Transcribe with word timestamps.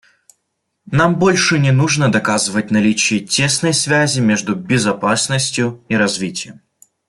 Нам 0.87 1.13
больше 1.19 1.59
не 1.59 1.71
нужно 1.71 2.11
доказывать 2.11 2.71
наличие 2.71 3.19
тесной 3.19 3.71
связи 3.71 4.19
между 4.19 4.55
безопасностью 4.55 5.85
и 5.89 5.95
развитием. 5.95 6.61